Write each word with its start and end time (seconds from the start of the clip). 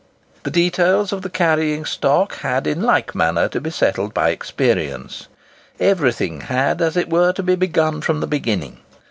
The 0.41 0.49
details 0.49 1.13
of 1.13 1.21
the 1.21 1.29
carrying 1.29 1.85
stock 1.85 2.37
had 2.39 2.65
in 2.65 2.81
like 2.81 3.13
manner 3.13 3.47
to 3.49 3.61
be 3.61 3.69
settled 3.69 4.15
by 4.15 4.31
experience. 4.31 5.27
Everything 5.79 6.41
had, 6.41 6.81
as 6.81 6.97
it 6.97 7.07
were, 7.07 7.33
to 7.33 7.43
be 7.43 7.53
begun 7.53 8.01
from 8.01 8.19
the 8.19 8.25
beginning. 8.25 8.79